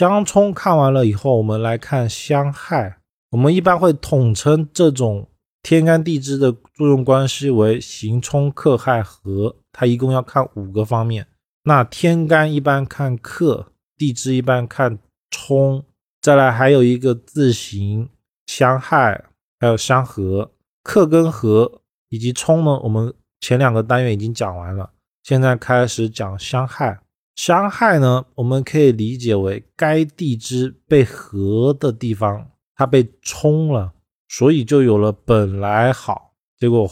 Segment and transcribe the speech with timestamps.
[0.00, 3.00] 相冲看完了以后，我们来看相害。
[3.32, 5.28] 我们一般会统称这种
[5.62, 11.26] 天干地支的作用关系为刑冲克害合，它一共要看五个方面。
[11.64, 14.98] 那天干一般看克，地支一般看
[15.30, 15.84] 冲，
[16.22, 18.08] 再来还有一个字形
[18.46, 19.26] 相害，
[19.60, 20.50] 还有相合。
[20.82, 23.12] 克跟合以及冲呢，我们
[23.42, 24.92] 前两个单元已经讲完了，
[25.22, 27.00] 现在开始讲相害。
[27.42, 33.94] 相害呢，我们可以理解为该地支被合的地方，它被冲了，
[34.28, 36.86] 所以就有了本来好，结果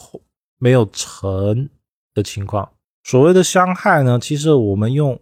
[0.58, 1.68] 没有成
[2.14, 2.72] 的情况。
[3.04, 5.20] 所谓的相害呢，其实我们用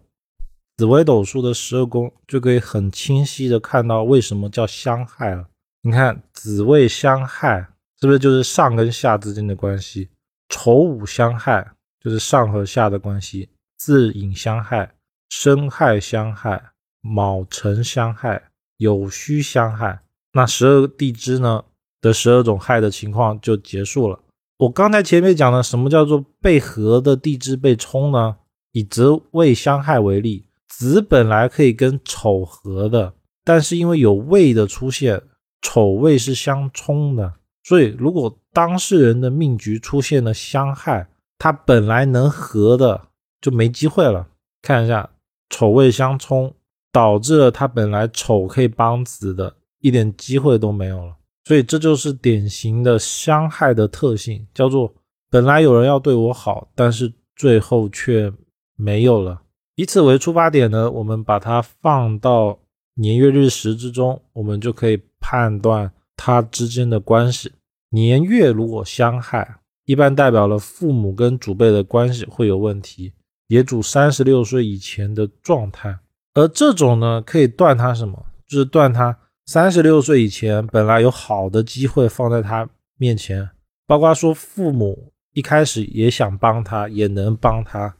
[0.77, 5.49] 紫微斗数的十二宫就可以很清晰的看到为什么叫相害了。
[5.81, 7.67] 你看紫未相害，
[7.99, 10.07] 是不是就是上跟下之间的关系？
[10.47, 14.93] 丑午相害就是上和下的关系，自引相害。
[15.29, 18.49] 申亥相害，卯辰相害，
[18.79, 20.01] 酉戌相害，
[20.33, 21.63] 那十二地支呢
[22.01, 24.19] 的十二种害的情况就结束了。
[24.57, 28.37] 我刚才前面讲的什么叫做被合的地支被冲呢？
[28.71, 33.13] 以子未相害为例，子本来可以跟丑合的，
[33.43, 35.21] 但是因为有未的出现，
[35.61, 41.07] 丑未是相冲的，所以如果当事人的命局出现了相害，
[41.37, 43.07] 他本来能合的
[43.41, 44.27] 就没机会了。
[44.61, 45.09] 看一下。
[45.49, 46.53] 丑未相冲，
[46.91, 54.93] 导致了他本来丑可以帮子的一点机会都没有了，所以这就是典型的相害的特性，叫做
[55.29, 58.31] 本来有人要对我好，但是最后却
[58.75, 59.41] 没有了。
[59.75, 62.59] 以此为出发点呢，我们把它放到
[62.95, 67.51] 年月日时之中，我们就可以判断它之间的关系。
[67.89, 73.13] 年月如果相害，一般代表了父母跟祖辈的关系会有问题。
[73.47, 75.99] 也主三十六岁以前的状态，
[76.33, 78.25] 而这种呢，可以断他什么？
[78.47, 83.49] 就是断他三十六岁以前本来有好的机会放在他面前，
[83.85, 87.95] 包括说父母一开始也想帮他，也能帮他，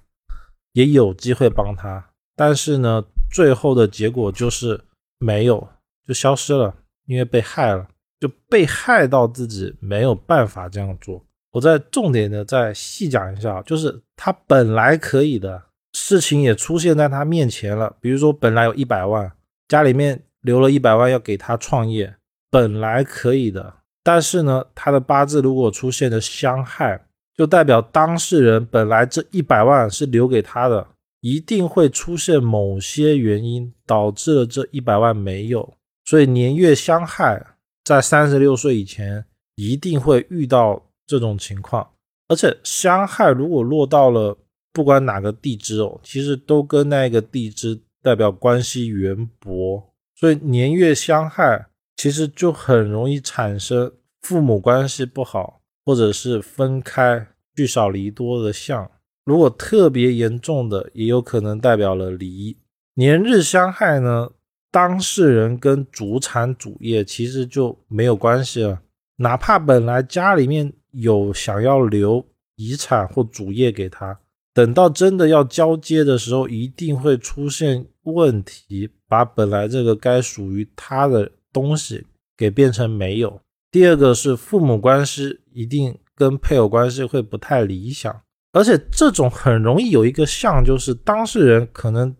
[0.73, 4.85] 也有机会帮他，但是呢，最后的结果就是
[5.19, 5.67] 没有，
[6.05, 7.87] 就消失了，因为被害了，
[8.19, 11.23] 就被害到自己没有办法这样做。
[11.57, 15.59] 我再重点的再细讲一下，就是他本来可以的
[15.93, 17.95] 事情也出现在他面前了。
[17.99, 19.31] 比如说，本来有一百万，
[19.67, 22.13] 家里面留了一百万要给他创业，
[22.51, 23.73] 本来可以的。
[24.03, 30.85] 但是呢，他的八字如果出现了相害，就代表当事人本来这一百万是留给他的，
[31.21, 35.73] 一定会出现某些原因导致了这一百万没有。
[36.05, 37.43] 所以年月相害，
[37.83, 39.25] 在三十六岁以前
[39.55, 40.83] 一定会遇到。
[41.07, 41.89] 这种情况，
[42.27, 44.37] 而且相害如果落到了
[44.73, 49.81] 不管哪个地支哦，其实都跟那个地支代表关系缘薄，
[50.17, 53.91] 所以年月相害，其实就很容易产生
[54.21, 57.25] 父母关系不好，或者是分开
[57.55, 58.91] 聚少离多的相。
[59.23, 62.57] 如果特别严重的，也有可能代表了离。
[62.95, 64.31] 年日相害呢，
[64.69, 68.81] 当事人跟主产主业其实就没有关系了，
[69.15, 70.73] 哪怕本来家里面。
[70.91, 72.25] 有想要留
[72.55, 74.19] 遗产或主业给他，
[74.53, 82.05] 等到真的要交接的时候，一定会出现问题，把本来这个该属于他的东西
[82.35, 83.39] 给变成没有。
[83.69, 88.21] 第二个是父母关系一定跟配偶关系会不太理想，
[88.53, 92.15] 而且这种很容易有一个像，就是当事人可能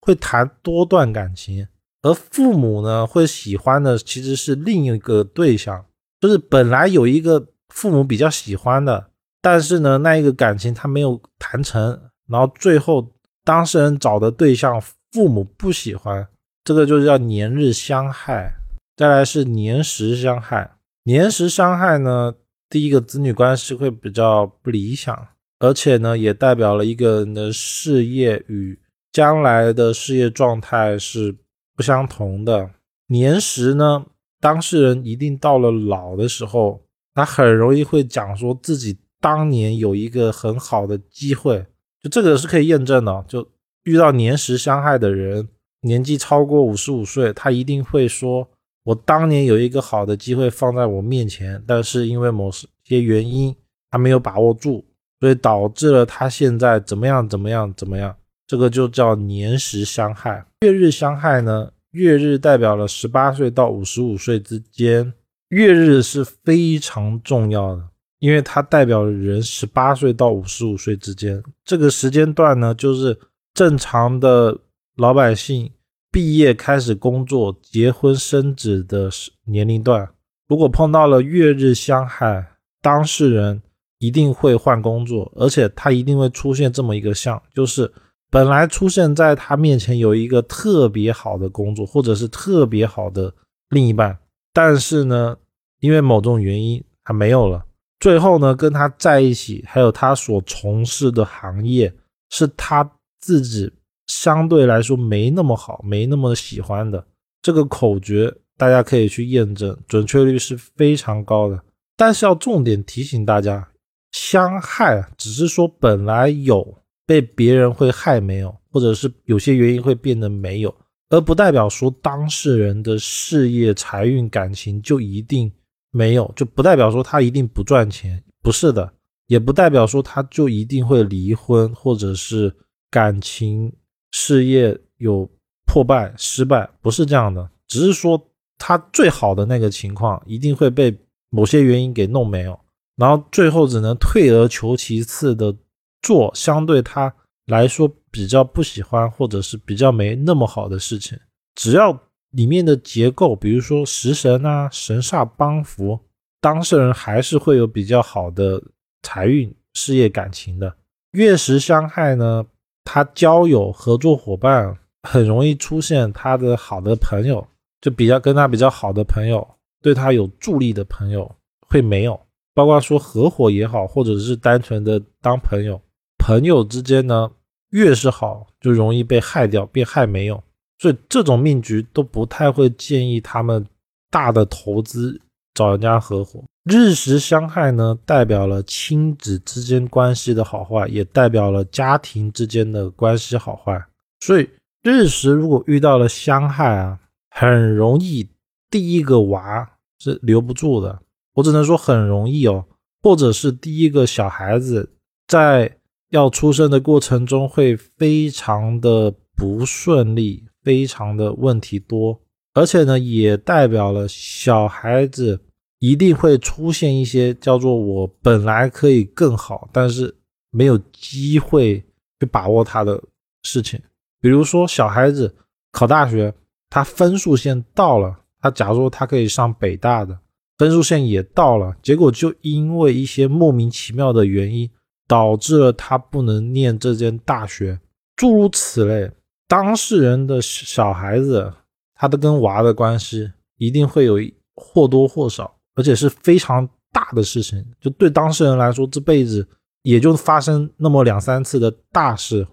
[0.00, 1.66] 会谈多段感情，
[2.02, 5.84] 而父母呢会喜欢的其实是另一个对象，
[6.20, 7.48] 就是本来有一个。
[7.68, 9.10] 父母比较喜欢的，
[9.42, 13.12] 但是呢，那一个感情他没有谈成，然后最后
[13.44, 14.80] 当事人找的对象
[15.12, 16.26] 父母不喜欢，
[16.64, 18.54] 这个就叫年日相害。
[18.96, 22.34] 再来是年时相害，年时相害呢，
[22.70, 25.28] 第一个子女关系会比较不理想，
[25.58, 28.80] 而且呢，也代表了一个人的事业与
[29.12, 31.36] 将来的事业状态是
[31.76, 32.70] 不相同的。
[33.08, 34.06] 年时呢，
[34.40, 36.85] 当事人一定到了老的时候。
[37.16, 41.64] 他很容易会讲说自己当年有一个很好的机会，
[42.02, 43.24] 就这个是可以验证的。
[43.26, 43.48] 就
[43.84, 45.48] 遇到年时相害的人，
[45.80, 48.46] 年纪超过五十五岁，他一定会说
[48.84, 52.50] ：“我当年有一个好的机会放在我面前，但是因为某
[52.84, 53.56] 些原因，
[53.90, 54.84] 他没有把握住，
[55.18, 58.14] 所以导致了他现在怎么样怎么样怎么样。”
[58.46, 60.44] 这个就叫年时相害。
[60.60, 61.72] 月日相害呢？
[61.92, 65.14] 月日代表了十八岁到五十五岁之间。
[65.48, 67.88] 月日是非常重要的，
[68.18, 71.42] 因为它代表人十八岁到五十五岁之间。
[71.64, 73.18] 这个时间段呢，就是
[73.54, 74.58] 正常的
[74.96, 75.70] 老百姓
[76.10, 79.08] 毕业开始工作、结婚生子的
[79.44, 80.08] 年龄段，
[80.48, 82.44] 如果碰到了月日相害，
[82.82, 83.62] 当事人
[83.98, 87.92] 一定会换工作，而且他一定会出现这么一个相，就是
[88.30, 93.32] 本来出现在他面前有一个特别好的工作，或者是特别好的
[93.70, 94.18] 另一半，
[94.56, 95.36] 但是呢，
[95.80, 97.62] 因为某种原因他没有了。
[98.00, 101.92] 最后呢，跟他在一起，还有他所从事的行业，
[102.30, 103.70] 是他自己
[104.06, 107.06] 相对来说没那么好、没那么喜欢的。
[107.42, 111.62] 这个口诀大家可以去验证，准确率是非常高的。
[111.94, 113.68] 但是要重点提醒大家，
[114.12, 120.74] 相害只是说本来有被别人会害没有，或者是有些原因会变得没有，
[121.08, 125.52] 而不代表说当事人的事业、财运、感情就一定。
[125.92, 128.92] 没有，就不代表说他一定不赚钱，不是的，
[129.28, 132.54] 也不代表说他就一定会离婚，或者是
[132.90, 133.72] 感情
[134.10, 135.26] 事业有
[135.64, 138.22] 破败失败，不是这样的，只是说
[138.58, 140.94] 他最好的那个情况一定会被
[141.30, 142.60] 某些原因给弄没有，
[142.96, 145.56] 然后最后只能退而求其次的
[146.02, 147.14] 做相对他
[147.46, 151.18] 来说比较不喜欢或者是比较没那么好的事情，
[151.54, 151.98] 只要。
[152.32, 155.98] 里面的结构，比如说食神啊、神煞帮扶，
[156.38, 158.62] 当事人还是会有比较好的
[159.02, 160.74] 财运、事业、感情的。
[161.12, 162.44] 月食相害呢，
[162.84, 167.46] 他交友合作伙伴很容易出现他的好的朋友，
[167.80, 169.46] 就比较跟他比较好的朋友，
[169.80, 171.30] 对他有助力的朋友
[171.60, 172.20] 会没有，
[172.52, 175.80] 包括说合伙也好，或者是单纯的当朋友，
[176.18, 177.30] 朋友之间呢，
[177.76, 180.42] 越是好，就容易被害掉，被害没有。
[180.78, 183.66] 所以这种命局都不太会建议他们
[184.10, 185.20] 大的投资
[185.52, 186.42] 找人家合伙。
[186.64, 193.84] 日食相害呢，代表了亲子之间关系的好坏，也代表了家庭之间的关系好坏。
[194.20, 194.48] 所以
[194.82, 196.98] 日食如果遇到了相害啊，
[197.30, 198.26] 很容易
[198.70, 200.98] 第一个娃是留不住的。
[201.34, 202.64] 我只能说很容易哦，
[203.02, 204.90] 或者是第一个小孩子
[205.28, 205.76] 在
[206.10, 210.44] 要出生的过程中会非常的不顺利。
[210.66, 212.20] 非常的问题多，
[212.52, 215.40] 而且呢，也代表了小孩子
[215.78, 220.12] 一定会出现一些叫做我本来可以更好，但是
[220.50, 221.78] 没有机会
[222.18, 223.00] 去把握他的
[223.44, 223.80] 事情。
[224.20, 225.32] 比如说，小孩子
[225.70, 226.34] 考大学，
[226.68, 230.18] 他分数线到了，他假如他可以上北大的，
[230.58, 234.68] 分数线也到了，结果就因为一些莫名其妙的原因，
[235.06, 237.78] 导致了他不能念这间大学，
[238.16, 239.10] 诸如此类。
[239.48, 241.52] 当事人的小孩子，
[241.94, 244.16] 他的跟娃的关系一定会有
[244.54, 247.64] 或多或少，而且是非常大的事情。
[247.80, 249.46] 就对当事人来说，这辈子
[249.82, 252.46] 也就发生那么两三次的大事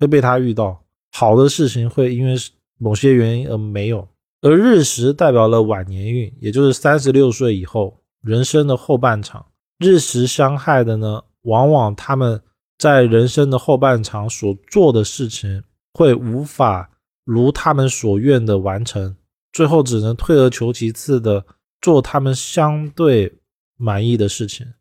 [0.00, 0.82] 会被他遇到，
[1.12, 2.34] 好的事情会因为
[2.78, 4.08] 某些原因而没有。
[4.40, 9.44] 而日食代表了晚年运，也就是三十六岁以后人生的后半场。
[9.78, 12.42] 日食伤害的呢，往往他们
[12.78, 15.64] 在人生的后半场所做的事情。
[15.94, 16.88] 会无法
[17.24, 19.16] 如他们所愿的完成，
[19.52, 21.44] 最后只能退而求其次的
[21.80, 23.40] 做他们相对
[23.76, 24.74] 满意的事情。